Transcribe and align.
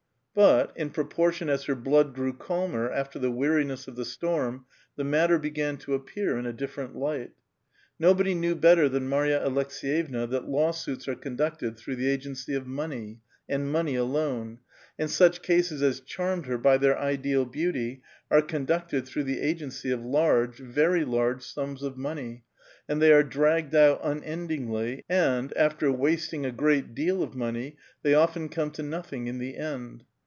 But, 0.33 0.71
in 0.77 0.91
proportion 0.91 1.49
as 1.49 1.65
her 1.65 1.75
blood 1.75 2.15
grew 2.15 2.31
cahnor, 2.31 2.89
iiftor 2.89 3.19
the 3.19 3.29
weariness 3.29 3.89
of 3.89 3.97
the 3.97 4.05
storm, 4.05 4.65
the 4.95 5.03
matter 5.03 5.37
began 5.37 5.75
to 5.79 5.93
a[)i)ear 5.99 6.39
in 6.39 6.45
a 6.45 6.53
ditlerent 6.53 6.95
light. 6.95 7.31
Nobody 7.99 8.33
knew 8.33 8.55
better 8.55 8.87
than 8.87 9.09
Mary 9.09 9.33
a 9.33 9.41
Aloks^yevna 9.45 10.29
tliat 10.29 10.47
lawsuits 10.47 11.09
are 11.09 11.15
conducted 11.17 11.77
through 11.77 11.97
the 11.97 12.07
agency 12.07 12.53
of 12.55 12.65
money, 12.65 13.19
and 13.49 13.69
money 13.73 13.95
alone; 13.97 14.59
and 14.97 15.11
such 15.11 15.41
cases 15.41 15.81
as 15.81 15.99
chaimed 15.99 16.45
her 16.45 16.57
by 16.57 16.77
their 16.77 16.97
ideal 16.97 17.43
beauty 17.45 18.01
are 18.31 18.41
conducted 18.41 19.05
through 19.05 19.25
the 19.25 19.41
agency 19.41 19.91
of 19.91 19.99
hirjife, 19.99 20.55
very 20.55 21.03
large, 21.03 21.43
sums 21.43 21.83
of 21.83 21.97
money, 21.97 22.45
and 22.87 23.01
they 23.01 23.11
are 23.11 23.21
dragged 23.21 23.75
out 23.75 24.01
unendinu:ly, 24.01 25.03
and, 25.09 25.51
after 25.57 25.91
wasting 25.91 26.45
a 26.45 26.53
great 26.53 26.95
deal 26.95 27.21
of 27.21 27.35
money, 27.35 27.75
they 28.01 28.13
often 28.13 28.47
conic 28.47 28.71
to 28.73 28.81
nothing 28.81 29.27
in 29.27 29.37
tlie 29.37 29.59
end. 29.59 30.05